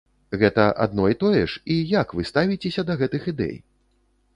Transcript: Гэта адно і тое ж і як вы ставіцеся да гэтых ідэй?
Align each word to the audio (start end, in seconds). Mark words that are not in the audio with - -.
Гэта 0.43 0.63
адно 0.85 1.05
і 1.15 1.19
тое 1.25 1.43
ж 1.51 1.61
і 1.75 1.77
як 1.93 2.17
вы 2.21 2.29
ставіцеся 2.33 2.81
да 2.89 3.01
гэтых 3.05 3.33
ідэй? 3.35 3.57